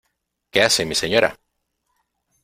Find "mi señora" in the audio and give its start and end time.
0.83-1.37